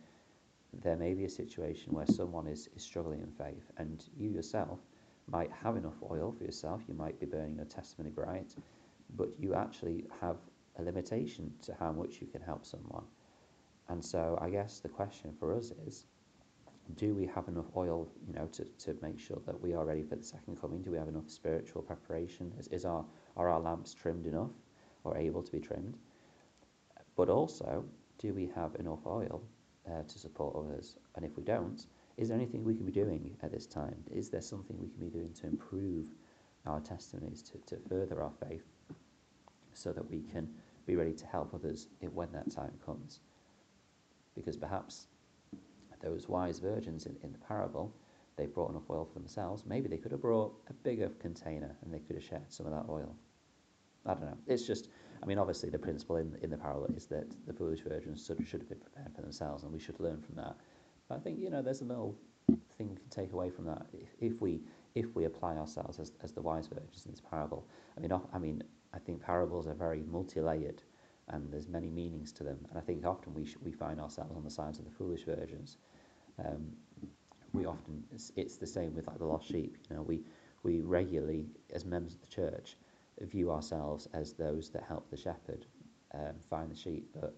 there 0.82 0.96
may 0.96 1.14
be 1.14 1.26
a 1.26 1.30
situation 1.30 1.94
where 1.94 2.06
someone 2.06 2.48
is, 2.48 2.70
is 2.76 2.84
struggling 2.84 3.22
in 3.22 3.32
faith 3.32 3.72
and 3.78 4.04
you 4.18 4.30
yourself 4.30 4.80
might 5.28 5.52
have 5.52 5.76
enough 5.76 6.02
oil 6.10 6.34
for 6.38 6.44
yourself, 6.44 6.84
you 6.88 6.94
might 6.94 7.20
be 7.20 7.26
burning 7.26 7.56
your 7.56 7.66
testimony 7.66 8.12
bright, 8.12 8.56
but 9.16 9.30
you 9.40 9.56
actually 9.56 10.06
have 10.22 10.38
a 10.78 10.84
limitation 10.84 11.52
to 11.64 11.74
how 11.80 11.92
much 11.92 12.22
you 12.22 12.28
can 12.28 12.42
help 12.42 12.66
someone. 12.66 13.04
And 13.90 14.04
so 14.04 14.38
I 14.42 14.50
guess 14.50 14.80
the 14.80 14.90
question 14.90 15.34
for 15.40 15.56
us 15.56 15.72
is 15.88 16.06
do 16.96 17.16
we 17.16 17.26
have 17.26 17.48
enough 17.48 17.66
oil, 17.76 18.08
you 18.28 18.34
know, 18.34 18.48
to, 18.52 18.64
to 18.64 18.96
make 19.02 19.20
sure 19.20 19.42
that 19.48 19.60
we 19.60 19.74
are 19.74 19.86
ready 19.86 20.04
for 20.04 20.16
the 20.16 20.24
second 20.24 20.62
coming? 20.62 20.84
Do 20.84 20.92
we 20.92 20.98
have 20.98 21.08
enough 21.08 21.30
spiritual 21.30 21.82
preparation? 21.82 22.54
Is, 22.60 22.68
is 22.68 22.86
our 22.86 23.04
are 23.36 23.50
our 23.50 23.60
lamps 23.60 23.94
trimmed 23.94 24.28
enough? 24.28 24.52
or 25.06 25.16
able 25.18 25.44
to 25.44 25.52
be 25.52 25.60
trimmed. 25.60 25.96
But 27.16 27.30
also, 27.30 27.86
do 28.18 28.34
we 28.34 28.52
have 28.56 28.76
enough 28.76 29.06
oil 29.06 29.42
uh, 29.90 30.04
to 30.08 30.20
support 30.20 30.56
others? 30.56 30.96
And 31.16 31.26
if 31.26 31.38
we 31.38 31.44
don't, 31.44 31.86
is 32.18 32.30
there 32.30 32.38
anything 32.38 32.64
we 32.64 32.76
can 32.76 32.86
be 32.86 32.92
doing 32.92 33.36
at 33.44 33.52
this 33.52 33.66
time? 33.66 33.96
Is 34.12 34.30
there 34.30 34.42
something 34.42 34.78
we 34.80 34.88
can 34.88 35.00
be 35.00 35.10
doing 35.10 35.34
to 35.42 35.48
improve 35.48 36.06
our 36.66 36.80
testimonies, 36.80 37.42
to, 37.44 37.58
to 37.76 37.82
further 37.90 38.22
our 38.24 38.32
faith, 38.48 38.66
so 39.74 39.92
that 39.92 40.10
we 40.10 40.22
can 40.32 40.48
be 40.88 40.96
ready 40.96 41.14
to 41.14 41.26
help 41.26 41.54
others 41.54 41.88
when 42.14 42.32
that 42.32 42.50
time 42.52 42.74
comes? 42.86 43.20
Because 44.36 44.58
perhaps 44.58 45.08
those 46.02 46.30
wise 46.30 46.60
virgins 46.60 47.06
in, 47.06 47.16
in 47.24 47.32
the 47.32 47.38
parable, 47.40 47.94
they 48.38 48.46
brought 48.46 48.70
enough 48.70 48.90
oil 48.90 49.06
for 49.12 49.20
themselves. 49.20 49.64
Maybe 49.66 49.88
they 49.88 49.98
could 49.98 50.12
have 50.12 50.22
brought 50.22 50.54
a 50.70 50.74
bigger 50.74 51.10
container 51.20 51.76
and 51.82 51.94
they 51.94 52.00
could 52.00 52.16
have 52.16 52.26
shared 52.26 52.52
some 52.52 52.66
of 52.66 52.74
that 52.74 52.92
oil. 52.92 53.16
I 54.06 54.14
don't 54.14 54.26
know. 54.26 54.38
It's 54.48 54.68
just, 54.68 54.90
I 55.24 55.26
mean, 55.26 55.40
obviously 55.40 55.70
the 55.70 55.80
principle 55.80 56.18
in, 56.18 56.38
in 56.42 56.50
the 56.50 56.58
parable 56.58 56.88
is 56.96 57.06
that 57.08 57.26
the 57.48 57.54
foolish 57.54 57.82
virgins 57.82 58.26
should, 58.26 58.48
should 58.48 58.62
have 58.62 58.70
been 58.70 58.80
prepared 58.80 59.16
for 59.16 59.22
themselves, 59.22 59.64
and 59.64 59.72
we 59.72 59.80
should 59.80 60.00
learn 60.00 60.22
from 60.22 60.36
that. 60.36 60.56
But 61.10 61.16
I 61.16 61.20
think 61.20 61.40
you 61.40 61.50
know, 61.50 61.62
there's 61.62 61.82
a 61.82 61.86
little 61.86 62.16
thing 62.78 62.90
we 62.90 62.96
can 62.96 63.10
take 63.10 63.34
away 63.34 63.50
from 63.50 63.66
that 63.66 63.86
if, 63.94 64.10
if 64.20 64.42
we 64.42 64.62
if 64.94 65.14
we 65.16 65.26
apply 65.26 65.56
ourselves 65.58 66.00
as, 66.00 66.14
as 66.24 66.32
the 66.32 66.42
wise 66.42 66.68
virgins 66.68 67.06
in 67.06 67.12
this 67.12 67.22
parable. 67.22 67.68
I 67.98 68.00
mean, 68.00 68.14
I 68.34 68.38
mean, 68.38 68.64
I 68.94 69.00
think 69.00 69.22
parables 69.22 69.68
are 69.68 69.74
very 69.74 70.04
multi-layered, 70.10 70.82
and 71.28 71.52
there's 71.52 71.68
many 71.68 71.90
meanings 71.90 72.32
to 72.34 72.44
them. 72.44 72.58
And 72.70 72.78
I 72.78 72.82
think 72.82 73.06
often 73.06 73.34
we 73.34 73.46
sh- 73.46 73.58
we 73.62 73.72
find 73.72 74.00
ourselves 74.00 74.36
on 74.36 74.44
the 74.44 74.50
sides 74.50 74.80
of 74.80 74.86
the 74.86 74.92
foolish 74.92 75.26
virgins. 75.26 75.78
Um, 76.40 76.68
we 77.54 77.66
often 77.66 78.04
it's, 78.14 78.32
it's 78.36 78.58
the 78.58 78.68
same 78.68 78.94
with 78.96 79.08
like 79.08 79.18
the 79.18 79.26
lost 79.26 79.48
sheep. 79.48 79.78
You 79.90 79.98
know, 79.98 80.02
we 80.02 80.22
we 80.64 80.82
regularly 80.82 81.46
as 81.74 81.86
members 81.86 82.14
of 82.14 82.22
the 82.22 82.28
church 82.28 82.78
view 83.22 83.52
ourselves 83.52 84.08
as 84.14 84.34
those 84.34 84.70
that 84.72 84.84
help 84.84 85.10
the 85.10 85.18
shepherd 85.18 85.66
um, 86.14 86.36
find 86.50 86.72
the 86.72 86.76
sheep, 86.76 87.10
but 87.20 87.34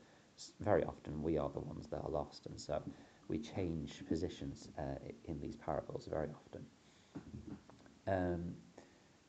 very 0.60 0.84
often 0.84 1.22
we 1.24 1.38
are 1.38 1.50
the 1.50 1.60
ones 1.60 1.88
that 1.88 2.02
are 2.04 2.10
lost, 2.10 2.46
and 2.46 2.60
so 2.60 2.82
we 3.28 3.38
change 3.38 4.04
positions 4.08 4.70
uh, 4.78 4.96
in 5.26 5.40
these 5.40 5.56
parables 5.56 6.08
very 6.10 6.30
often. 6.30 6.66
Um, 8.08 8.56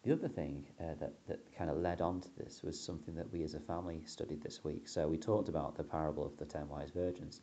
the 0.04 0.12
other 0.12 0.28
thing 0.28 0.64
uh, 0.80 0.94
that, 1.00 1.12
that 1.26 1.40
kind 1.56 1.70
of 1.70 1.78
led 1.78 2.00
on 2.00 2.20
to 2.20 2.28
this 2.36 2.62
was 2.62 2.80
something 2.80 3.14
that 3.16 3.30
we 3.32 3.42
as 3.42 3.54
a 3.54 3.60
family 3.60 4.02
studied 4.06 4.42
this 4.42 4.62
week. 4.62 4.88
So 4.88 5.08
we 5.08 5.18
talked 5.18 5.48
about 5.48 5.76
the 5.76 5.82
parable 5.82 6.24
of 6.24 6.36
the 6.36 6.44
ten 6.44 6.68
wise 6.68 6.90
virgins, 6.90 7.40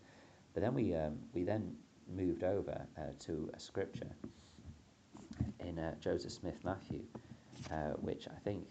but 0.53 0.63
then 0.63 0.73
we 0.73 0.95
um, 0.95 1.17
we 1.33 1.43
then 1.43 1.75
moved 2.07 2.43
over 2.43 2.85
uh, 2.97 3.01
to 3.19 3.49
a 3.53 3.59
scripture 3.59 4.09
in 5.59 5.77
uh, 5.79 5.95
Joseph 5.99 6.31
Smith 6.31 6.63
Matthew, 6.63 7.01
uh, 7.71 7.93
which 7.99 8.27
I 8.27 8.39
think 8.43 8.67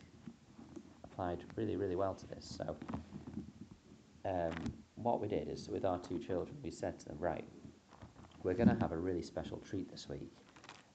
applied 1.14 1.44
really, 1.56 1.76
really 1.76 1.96
well 1.96 2.14
to 2.14 2.26
this. 2.26 2.58
So, 2.58 2.76
um, 4.24 4.52
what 4.96 5.20
we 5.20 5.28
did 5.28 5.48
is 5.48 5.68
with 5.68 5.84
our 5.84 5.98
two 5.98 6.18
children, 6.18 6.56
we 6.62 6.70
said 6.70 6.98
to 7.00 7.06
them, 7.06 7.16
right, 7.18 7.44
we're 8.42 8.54
going 8.54 8.68
to 8.68 8.76
have 8.80 8.92
a 8.92 8.96
really 8.96 9.22
special 9.22 9.58
treat 9.58 9.90
this 9.90 10.08
week. 10.08 10.32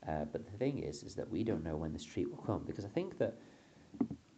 Uh, 0.07 0.25
but 0.31 0.45
the 0.45 0.57
thing 0.57 0.79
is, 0.79 1.03
is 1.03 1.15
that 1.15 1.29
we 1.29 1.43
don't 1.43 1.63
know 1.63 1.77
when 1.77 1.93
this 1.93 2.03
treat 2.03 2.29
will 2.29 2.43
come 2.43 2.63
because 2.65 2.85
I 2.85 2.89
think 2.89 3.17
that 3.19 3.35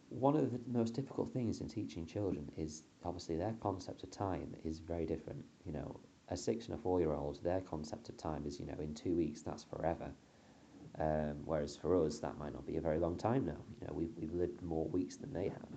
one 0.08 0.36
of 0.36 0.52
the 0.52 0.60
most 0.66 0.94
difficult 0.94 1.32
things 1.32 1.60
in 1.60 1.68
teaching 1.68 2.04
children 2.06 2.50
is 2.56 2.82
obviously 3.04 3.36
their 3.36 3.54
concept 3.60 4.02
of 4.02 4.10
time 4.10 4.54
is 4.64 4.78
very 4.78 5.06
different. 5.06 5.44
You 5.64 5.72
know, 5.72 6.00
a 6.28 6.36
six 6.36 6.66
and 6.66 6.74
a 6.74 6.78
four 6.78 7.00
year 7.00 7.12
old, 7.12 7.42
their 7.42 7.60
concept 7.60 8.08
of 8.08 8.16
time 8.16 8.44
is, 8.46 8.60
you 8.60 8.66
know, 8.66 8.78
in 8.80 8.94
two 8.94 9.14
weeks, 9.14 9.42
that's 9.42 9.64
forever. 9.64 10.10
Um, 10.98 11.36
whereas 11.44 11.76
for 11.76 12.04
us, 12.04 12.18
that 12.18 12.36
might 12.38 12.52
not 12.52 12.66
be 12.66 12.76
a 12.76 12.80
very 12.80 12.98
long 12.98 13.16
time 13.16 13.46
now. 13.46 13.56
You 13.80 13.86
know, 13.86 13.94
we've, 13.94 14.12
we've 14.16 14.34
lived 14.34 14.62
more 14.62 14.86
weeks 14.88 15.16
than 15.16 15.32
they 15.32 15.48
have. 15.48 15.68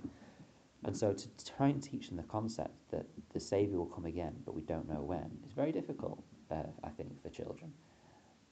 And 0.84 0.96
so 0.96 1.14
to 1.14 1.28
try 1.58 1.70
and 1.70 1.82
teach 1.82 2.10
them 2.10 2.18
the 2.18 2.24
concept 2.24 2.74
that 2.92 3.06
the 3.34 3.40
Saviour 3.40 3.80
will 3.80 3.88
come 3.88 4.06
again, 4.06 4.36
but 4.46 4.54
we 4.54 4.62
don't 4.62 4.88
know 4.88 5.02
when, 5.02 5.32
is 5.48 5.54
very 5.54 5.72
difficult, 5.72 6.22
uh, 6.52 6.64
I 6.84 6.90
think, 6.90 7.22
for 7.24 7.30
children. 7.30 7.72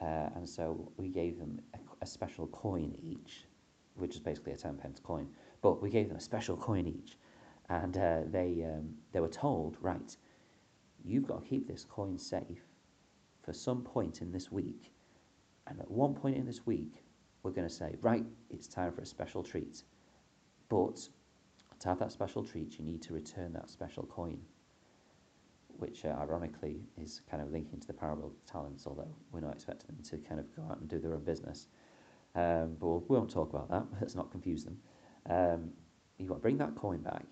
Uh, 0.02 0.30
and 0.36 0.50
so 0.50 0.92
we 0.98 1.10
gave 1.10 1.38
them 1.38 1.62
a, 1.74 1.78
a 2.02 2.06
special 2.06 2.48
coin 2.48 2.96
each, 3.04 3.46
which 3.96 4.16
is 4.16 4.20
basically 4.20 4.54
a 4.54 4.58
10 4.58 4.78
pence 4.78 5.00
coin. 5.00 5.28
But 5.62 5.82
we 5.82 5.90
gave 5.90 6.08
them 6.08 6.18
a 6.18 6.22
special 6.22 6.58
coin 6.58 6.88
each. 6.88 7.18
And 7.70 7.98
uh, 7.98 8.22
they, 8.26 8.64
um, 8.66 8.96
they 9.12 9.20
were 9.20 9.30
told, 9.30 9.78
right, 9.80 10.18
you've 11.06 11.28
got 11.28 11.44
to 11.44 11.50
keep 11.50 11.68
this 11.68 11.86
coin 11.86 12.18
safe 12.18 12.66
for 13.44 13.54
some 13.54 13.82
point 13.82 14.22
in 14.22 14.32
this 14.32 14.52
week. 14.52 14.93
And 15.68 15.80
at 15.80 15.90
one 15.90 16.14
point 16.14 16.38
in 16.38 16.46
this 16.46 16.66
week, 16.66 17.04
we're 17.42 17.52
going 17.52 17.68
to 17.68 17.74
say, 17.74 17.96
right, 18.02 18.26
it's 18.50 18.68
time 18.68 18.92
for 18.92 19.02
a 19.02 19.06
special 19.06 19.44
treat. 19.44 19.84
But 20.70 21.08
to 21.80 21.90
have 21.90 22.00
that 22.00 22.12
special 22.12 22.44
treat, 22.44 22.80
you 22.80 22.86
need 22.86 23.02
to 23.04 23.14
return 23.14 23.54
that 23.54 23.70
special 23.70 24.04
coin, 24.04 24.40
which 25.78 26.06
uh, 26.06 26.16
ironically 26.20 26.82
is 26.98 27.22
kind 27.30 27.42
of 27.42 27.52
linking 27.52 27.80
to 27.80 27.88
the 27.88 27.94
parable 27.94 28.28
of 28.28 28.34
the 28.34 28.52
talents, 28.52 28.86
although 28.88 29.14
we're 29.32 29.42
not 29.42 29.54
expecting 29.54 29.96
them 29.96 30.04
to 30.04 30.18
kind 30.28 30.40
of 30.40 30.56
go 30.56 30.64
out 30.70 30.80
and 30.80 30.90
do 30.90 31.00
their 31.00 31.14
own 31.14 31.24
business. 31.24 31.68
Um, 32.36 32.78
but 32.80 32.88
we'll, 32.88 33.04
we 33.08 33.18
won't 33.18 33.32
talk 33.32 33.54
about 33.54 33.70
that. 33.70 33.86
Let's 34.02 34.16
not 34.16 34.32
confuse 34.32 34.64
them. 34.64 34.78
Um, 35.30 35.72
you've 36.18 36.30
got 36.30 36.36
to 36.36 36.42
bring 36.42 36.58
that 36.58 36.76
coin 36.76 37.00
back, 37.00 37.26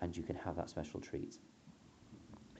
and 0.00 0.16
you 0.16 0.22
can 0.22 0.36
have 0.36 0.56
that 0.56 0.70
special 0.70 1.00
treat. 1.00 1.38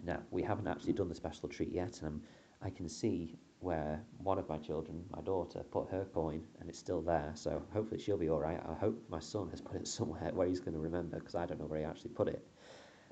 Now, 0.04 0.20
we 0.30 0.42
haven't 0.42 0.66
actually 0.66 0.92
done 0.92 1.08
the 1.08 1.14
special 1.14 1.48
treat 1.48 1.72
yet, 1.72 1.98
and 1.98 2.06
I'm, 2.06 2.22
I 2.62 2.70
can 2.70 2.88
see 2.88 3.34
where 3.60 4.00
one 4.18 4.38
of 4.38 4.48
my 4.48 4.58
children, 4.58 5.04
my 5.14 5.20
daughter, 5.22 5.62
put 5.70 5.88
her 5.90 6.06
coin 6.14 6.42
and 6.60 6.68
it's 6.68 6.78
still 6.78 7.00
there. 7.00 7.32
So 7.34 7.62
hopefully 7.72 8.00
she'll 8.00 8.16
be 8.16 8.28
all 8.28 8.38
right. 8.38 8.60
I 8.68 8.74
hope 8.74 9.02
my 9.08 9.18
son 9.18 9.48
has 9.50 9.60
put 9.60 9.76
it 9.76 9.88
somewhere 9.88 10.30
where 10.32 10.46
he's 10.46 10.60
going 10.60 10.74
to 10.74 10.80
remember 10.80 11.18
because 11.18 11.34
I 11.34 11.46
don't 11.46 11.58
know 11.58 11.66
where 11.66 11.80
he 11.80 11.84
actually 11.84 12.10
put 12.10 12.28
it. 12.28 12.46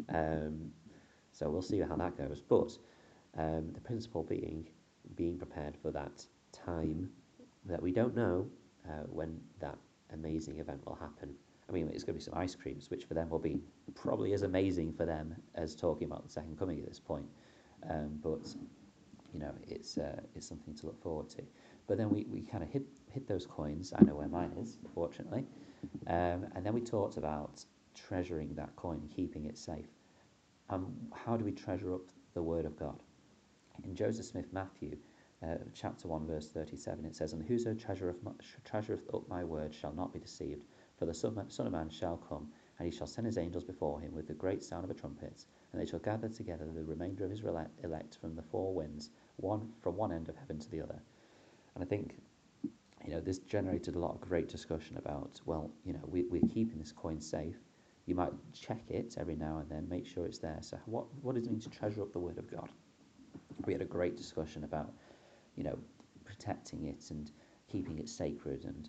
Um, 0.09 0.71
so 1.33 1.51
we'll 1.51 1.63
see 1.63 1.81
how 1.81 1.97
that 1.97 2.17
goes. 2.17 2.41
But 2.41 2.77
um, 3.37 3.71
the 3.73 3.81
principle 3.81 4.23
being 4.23 4.69
being 5.15 5.39
prepared 5.39 5.77
for 5.77 5.91
that 5.93 6.25
time 6.53 7.09
that 7.65 7.81
we 7.81 7.93
don't 7.93 8.15
know 8.17 8.49
uh, 8.89 9.05
when 9.09 9.41
that 9.61 9.77
amazing 10.13 10.59
event 10.59 10.85
will 10.87 10.97
happen. 10.97 11.35
I 11.69 11.73
mean, 11.73 11.91
it's 11.93 12.05
going 12.05 12.19
to 12.19 12.21
be 12.21 12.25
some 12.25 12.35
ice 12.39 12.55
creams, 12.55 12.91
which 12.91 13.05
for 13.05 13.15
them 13.15 13.29
will 13.29 13.41
be 13.41 13.61
probably 13.95 14.33
as 14.33 14.43
amazing 14.43 14.93
for 14.93 15.05
them 15.05 15.35
as 15.55 15.75
talking 15.75 16.07
about 16.07 16.25
the 16.25 16.31
second 16.31 16.59
coming 16.59 16.79
at 16.79 16.87
this 16.87 17.01
point. 17.01 17.27
Um, 17.89 18.19
but 18.23 18.55
you 19.37 19.43
know, 19.43 19.53
it's 19.69 19.99
uh, 19.99 20.21
it's 20.35 20.49
something 20.49 20.75
to 20.77 20.87
look 20.87 21.03
forward 21.03 21.29
to. 21.31 21.43
But 21.87 21.99
then 21.99 22.09
we, 22.09 22.27
we 22.31 22.41
kind 22.41 22.63
of 22.63 22.71
hit 22.71 22.87
hit 23.13 23.29
those 23.29 23.47
coins. 23.47 23.93
I 23.95 24.03
know 24.03 24.15
where 24.15 24.29
mine 24.29 24.53
is, 24.59 24.79
fortunately. 24.95 25.45
Um, 26.07 26.47
and 26.55 26.65
then 26.65 26.73
we 26.73 26.81
talked 26.81 27.19
about 27.19 27.63
treasuring 27.95 28.55
that 28.55 28.75
coin 28.77 29.11
keeping 29.15 29.45
it 29.45 29.59
safe. 29.59 29.91
Um, 30.71 30.95
how 31.13 31.37
do 31.37 31.45
we 31.45 31.53
treasure 31.53 31.95
up 31.95 32.01
the 32.33 32.43
Word 32.43 32.65
of 32.65 32.79
God? 32.79 33.03
In 33.85 33.95
Joseph 33.95 34.25
Smith 34.25 34.53
Matthew, 34.53 34.97
uh, 35.43 35.57
chapter 35.75 36.09
1, 36.09 36.27
verse 36.27 36.49
37, 36.49 37.05
it 37.05 37.15
says, 37.15 37.35
And 37.35 37.43
whoso 37.47 37.75
treasureth, 37.75 38.17
treasureth 38.65 39.03
up 39.13 39.29
my 39.29 39.45
word 39.45 39.75
shall 39.75 39.93
not 39.93 40.13
be 40.13 40.19
deceived, 40.19 40.65
for 40.99 41.05
the 41.05 41.13
Son 41.13 41.37
of 41.37 41.73
Man 41.73 41.91
shall 41.91 42.17
come, 42.17 42.49
and 42.79 42.91
he 42.91 42.97
shall 42.97 43.07
send 43.07 43.27
his 43.27 43.37
angels 43.37 43.65
before 43.65 44.01
him 44.01 44.15
with 44.15 44.27
the 44.27 44.35
great 44.35 44.65
sound 44.65 44.85
of 44.85 44.91
a 44.91 44.95
trumpet, 44.95 45.45
and 45.73 45.81
they 45.81 45.87
shall 45.87 45.99
gather 45.99 46.29
together 46.29 46.65
the 46.65 46.83
remainder 46.83 47.25
of 47.25 47.31
his 47.31 47.43
elect 47.43 48.17
from 48.17 48.35
the 48.35 48.43
four 48.43 48.75
winds, 48.75 49.11
one 49.37 49.69
from 49.83 49.97
one 49.97 50.13
end 50.13 50.29
of 50.29 50.37
heaven 50.37 50.59
to 50.59 50.71
the 50.71 50.81
other. 50.81 51.01
And 51.75 51.85
I 51.85 51.87
think, 51.87 52.17
you 53.05 53.13
know, 53.13 53.21
this 53.21 53.39
generated 53.39 53.95
a 53.95 53.99
lot 53.99 54.15
of 54.15 54.21
great 54.21 54.49
discussion 54.49 54.97
about, 54.97 55.41
well, 55.45 55.71
you 55.85 55.93
know, 55.93 56.01
we, 56.07 56.25
we're 56.25 56.49
keeping 56.49 56.79
this 56.79 56.93
coin 56.93 57.21
safe. 57.21 57.57
You 58.07 58.15
might 58.15 58.33
check 58.53 58.83
it 58.89 59.17
every 59.19 59.37
now 59.37 59.59
and 59.59 59.69
then, 59.71 59.89
make 59.89 60.07
sure 60.07 60.27
it's 60.27 60.39
there. 60.39 60.59
So 60.61 60.79
what, 60.87 61.07
what 61.23 61.35
does 61.35 61.45
it 61.45 61.51
mean 61.51 61.61
to 61.61 61.71
treasure 61.71 62.03
up 62.03 62.13
the 62.13 62.19
Word 62.19 62.39
of 62.39 62.51
God? 62.51 62.69
We 63.65 63.73
had 63.73 63.83
a 63.83 63.87
great 63.87 64.17
discussion 64.17 64.65
about, 64.65 64.93
you 65.57 65.65
know, 65.65 65.79
protecting 66.25 66.85
it 66.87 67.11
and 67.11 67.31
keeping 67.71 67.99
it 67.99 68.09
sacred 68.09 68.65
and, 68.65 68.89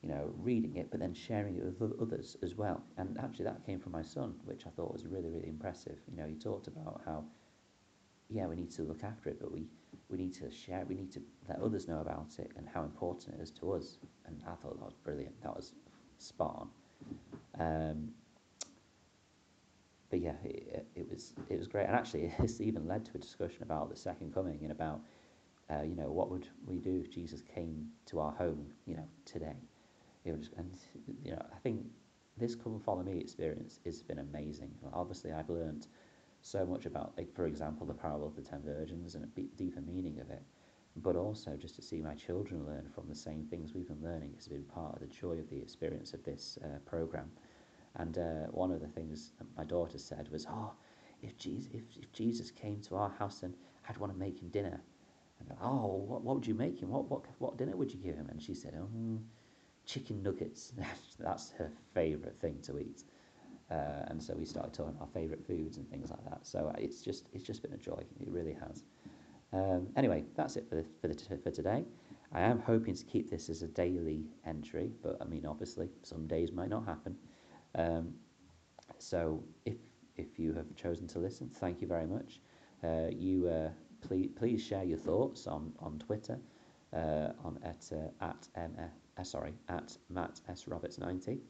you 0.00 0.08
know, 0.08 0.32
reading 0.38 0.76
it, 0.76 0.90
but 0.90 1.00
then 1.00 1.12
sharing 1.12 1.56
it 1.56 1.64
with 1.80 2.00
others 2.00 2.36
as 2.42 2.54
well. 2.54 2.82
And 2.98 3.18
actually, 3.18 3.44
that 3.46 3.64
came 3.66 3.78
from 3.80 3.92
my 3.92 4.02
son, 4.02 4.34
which 4.44 4.66
I 4.66 4.70
thought 4.70 4.92
was 4.92 5.06
really, 5.06 5.28
really 5.28 5.48
impressive. 5.48 5.98
You 6.10 6.16
know, 6.16 6.26
he 6.26 6.34
talked 6.34 6.66
about 6.66 7.02
how, 7.04 7.24
yeah, 8.28 8.46
we 8.46 8.56
need 8.56 8.70
to 8.72 8.82
look 8.82 9.04
after 9.04 9.28
it, 9.28 9.38
but 9.40 9.52
we 9.52 9.66
we 10.08 10.18
need 10.18 10.34
to 10.34 10.50
share, 10.50 10.84
we 10.88 10.94
need 10.94 11.12
to 11.12 11.22
let 11.48 11.60
others 11.60 11.88
know 11.88 12.00
about 12.00 12.30
it 12.38 12.50
and 12.56 12.68
how 12.72 12.82
important 12.82 13.34
it 13.36 13.42
is 13.42 13.50
to 13.52 13.72
us. 13.72 13.98
And 14.26 14.42
I 14.46 14.54
thought 14.54 14.78
that 14.78 14.84
was 14.84 14.94
brilliant. 15.02 15.40
That 15.42 15.54
was 15.54 15.72
spot 16.18 16.66
on. 17.58 17.60
Um, 17.60 18.08
but 20.10 20.20
yeah, 20.20 20.34
it, 20.44 20.86
it, 20.94 21.10
was 21.10 21.32
it 21.48 21.58
was 21.58 21.66
great, 21.66 21.86
and 21.86 21.96
actually, 21.96 22.32
it's 22.38 22.60
even 22.60 22.86
led 22.86 23.04
to 23.06 23.12
a 23.14 23.18
discussion 23.18 23.62
about 23.62 23.88
the 23.90 23.96
second 23.96 24.34
coming 24.34 24.58
and 24.62 24.70
about, 24.70 25.00
uh, 25.70 25.82
you 25.82 25.96
know, 25.96 26.10
what 26.10 26.30
would 26.30 26.46
we 26.66 26.78
do 26.78 27.00
if 27.02 27.10
Jesus 27.10 27.42
came 27.42 27.88
to 28.06 28.20
our 28.20 28.32
home, 28.32 28.66
you 28.86 28.94
know, 28.94 29.08
today? 29.24 29.56
It 30.24 30.36
was, 30.36 30.50
and 30.58 30.70
you 31.24 31.32
know, 31.32 31.42
I 31.52 31.58
think 31.60 31.86
this 32.36 32.54
come 32.54 32.74
and 32.74 32.84
follow 32.84 33.02
me 33.02 33.18
experience 33.18 33.80
has 33.86 34.02
been 34.02 34.18
amazing. 34.18 34.70
Obviously, 34.92 35.32
I've 35.32 35.48
learned 35.48 35.86
so 36.42 36.66
much 36.66 36.86
about, 36.86 37.12
like, 37.16 37.32
for 37.34 37.46
example, 37.46 37.86
the 37.86 37.94
parable 37.94 38.26
of 38.26 38.36
the 38.36 38.42
ten 38.42 38.62
virgins 38.62 39.14
and 39.14 39.24
a 39.24 39.40
deeper 39.56 39.80
meaning 39.80 40.18
of 40.20 40.30
it, 40.30 40.42
but 40.96 41.16
also 41.16 41.56
just 41.56 41.76
to 41.76 41.82
see 41.82 42.00
my 42.00 42.14
children 42.14 42.66
learn 42.66 42.88
from 42.94 43.08
the 43.08 43.14
same 43.14 43.44
things 43.44 43.72
we've 43.74 43.88
been 43.88 44.02
learning 44.02 44.32
has 44.34 44.48
been 44.48 44.64
part 44.64 44.94
of 44.94 45.00
the 45.00 45.06
joy 45.06 45.38
of 45.38 45.48
the 45.48 45.60
experience 45.60 46.12
of 46.12 46.22
this 46.24 46.58
uh, 46.64 46.78
program. 46.84 47.30
And 47.96 48.18
uh, 48.18 48.46
one 48.50 48.72
of 48.72 48.80
the 48.80 48.88
things 48.88 49.32
my 49.56 49.64
daughter 49.64 49.98
said 49.98 50.28
was, 50.30 50.46
"Oh, 50.48 50.72
if 51.22 51.36
Jesus, 51.38 51.70
if, 51.72 51.82
if 51.96 52.12
Jesus 52.12 52.50
came 52.50 52.80
to 52.82 52.96
our 52.96 53.10
house, 53.10 53.40
then 53.40 53.54
I'd 53.88 53.98
want 53.98 54.12
to 54.12 54.18
make 54.18 54.40
him 54.40 54.48
dinner." 54.48 54.80
And 55.40 55.56
"Oh, 55.62 55.96
what, 56.08 56.22
what 56.22 56.34
would 56.36 56.46
you 56.46 56.54
make 56.54 56.80
him? 56.80 56.90
What 56.90 57.08
what 57.10 57.24
what 57.38 57.56
dinner 57.58 57.76
would 57.76 57.92
you 57.92 58.00
give 58.00 58.16
him?" 58.16 58.28
And 58.30 58.42
she 58.42 58.54
said, 58.54 58.74
"Oh, 58.76 59.18
chicken 59.86 60.22
nuggets. 60.22 60.72
That's 61.18 61.50
her 61.52 61.70
favourite 61.94 62.38
thing 62.40 62.58
to 62.62 62.78
eat." 62.78 63.04
Uh, 63.72 64.04
and 64.08 64.22
so 64.22 64.34
we 64.36 64.44
started 64.44 64.72
talking 64.74 64.94
about 64.94 65.08
our 65.08 65.14
favourite 65.14 65.44
foods 65.46 65.78
and 65.78 65.88
things 65.88 66.10
like 66.10 66.22
that. 66.24 66.46
So 66.46 66.58
uh, 66.68 66.78
it's 66.78 67.00
just 67.00 67.28
it's 67.32 67.44
just 67.44 67.62
been 67.62 67.72
a 67.72 67.78
joy. 67.78 68.02
It 68.20 68.28
really 68.28 68.54
has. 68.54 68.84
Um, 69.52 69.88
anyway, 69.96 70.24
that's 70.36 70.56
it 70.56 70.68
for 70.68 70.76
the, 70.76 70.84
for, 71.00 71.08
the, 71.08 71.38
for 71.38 71.50
today. 71.50 71.84
I 72.32 72.40
am 72.40 72.58
hoping 72.60 72.94
to 72.94 73.04
keep 73.04 73.30
this 73.30 73.48
as 73.50 73.62
a 73.62 73.68
daily 73.68 74.24
entry, 74.46 74.90
but 75.02 75.18
I 75.20 75.24
mean, 75.24 75.44
obviously, 75.46 75.88
some 76.02 76.26
days 76.26 76.52
might 76.52 76.70
not 76.70 76.86
happen. 76.86 77.16
Um, 77.74 78.14
so 78.98 79.42
if 79.64 79.76
if 80.16 80.38
you 80.38 80.52
have 80.54 80.74
chosen 80.76 81.06
to 81.08 81.18
listen, 81.18 81.48
thank 81.48 81.80
you 81.80 81.86
very 81.86 82.06
much. 82.06 82.40
Uh, 82.84 83.08
you 83.10 83.48
uh, 83.48 83.70
please 84.06 84.30
please 84.36 84.62
share 84.62 84.84
your 84.84 84.98
thoughts 84.98 85.46
on 85.46 85.72
on 85.78 85.98
Twitter 85.98 86.38
uh, 86.92 87.30
on 87.44 87.58
at 87.62 87.90
at 88.20 88.48
uh, 88.56 89.22
sorry 89.22 89.54
at 89.68 89.96
Matt 90.10 90.40
S 90.48 90.66
Roberts 90.68 90.98
ninety. 90.98 91.40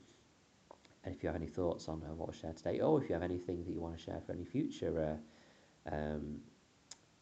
And 1.05 1.15
if 1.15 1.23
you 1.23 1.29
have 1.29 1.37
any 1.37 1.49
thoughts 1.49 1.89
on 1.89 2.03
uh, 2.03 2.15
what 2.15 2.29
was 2.29 2.37
shared 2.37 2.57
today, 2.57 2.81
or 2.81 3.03
if 3.03 3.09
you 3.09 3.15
have 3.15 3.23
anything 3.23 3.65
that 3.65 3.73
you 3.73 3.81
want 3.81 3.97
to 3.97 4.03
share 4.03 4.21
for 4.25 4.33
any 4.33 4.45
future 4.45 5.19
uh, 5.91 5.95
um, 5.95 6.39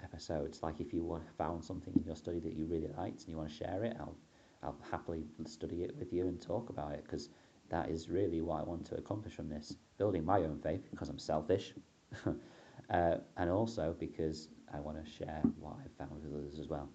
episodes, 0.02 0.62
like 0.62 0.80
if 0.80 0.92
you 0.92 1.20
found 1.38 1.64
something 1.64 1.94
in 1.96 2.04
your 2.04 2.16
study 2.16 2.40
that 2.40 2.54
you 2.54 2.66
really 2.66 2.90
liked 2.98 3.20
and 3.20 3.28
you 3.28 3.36
want 3.36 3.48
to 3.48 3.54
share 3.54 3.84
it, 3.84 3.96
I'll 3.98 4.16
I'll 4.62 4.76
happily 4.90 5.24
study 5.46 5.84
it 5.84 5.96
with 5.98 6.12
you 6.12 6.26
and 6.28 6.40
talk 6.40 6.68
about 6.68 6.92
it 6.92 7.04
because 7.04 7.30
that 7.70 7.88
is 7.88 8.08
really 8.08 8.40
what 8.40 8.60
I 8.60 8.62
want 8.62 8.84
to 8.86 8.96
accomplish 8.96 9.34
from 9.34 9.48
this, 9.48 9.74
building 9.96 10.24
my 10.24 10.40
own 10.40 10.58
faith 10.58 10.88
because 10.90 11.08
I'm 11.08 11.18
selfish, 11.18 11.72
uh, 12.26 13.14
and 13.36 13.50
also 13.50 13.94
because 13.98 14.48
I 14.74 14.80
want 14.80 15.02
to 15.02 15.10
share 15.10 15.40
what 15.58 15.76
I've 15.82 15.92
found 15.92 16.22
with 16.22 16.34
others 16.34 16.58
as 16.58 16.68
well. 16.68 16.88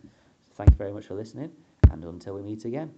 So 0.49 0.53
thank 0.55 0.69
you 0.69 0.75
very 0.75 0.93
much 0.93 1.05
for 1.05 1.15
listening, 1.15 1.51
and 1.91 2.03
until 2.03 2.35
we 2.35 2.43
meet 2.43 2.65
again. 2.65 2.91